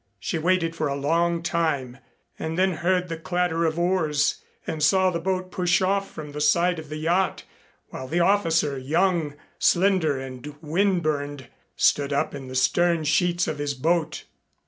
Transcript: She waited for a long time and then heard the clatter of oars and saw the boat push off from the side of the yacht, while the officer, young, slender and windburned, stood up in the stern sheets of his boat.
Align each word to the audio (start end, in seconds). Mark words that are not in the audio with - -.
She 0.19 0.39
waited 0.39 0.75
for 0.75 0.87
a 0.87 0.95
long 0.95 1.43
time 1.43 1.99
and 2.39 2.57
then 2.57 2.71
heard 2.77 3.07
the 3.07 3.17
clatter 3.19 3.65
of 3.65 3.77
oars 3.77 4.41
and 4.65 4.81
saw 4.81 5.11
the 5.11 5.19
boat 5.19 5.51
push 5.51 5.79
off 5.79 6.09
from 6.09 6.31
the 6.31 6.41
side 6.41 6.79
of 6.79 6.89
the 6.89 6.95
yacht, 6.97 7.43
while 7.89 8.07
the 8.07 8.19
officer, 8.19 8.79
young, 8.79 9.35
slender 9.59 10.19
and 10.19 10.41
windburned, 10.63 11.49
stood 11.75 12.11
up 12.11 12.33
in 12.33 12.47
the 12.47 12.55
stern 12.55 13.03
sheets 13.03 13.47
of 13.47 13.59
his 13.59 13.75
boat. 13.75 14.23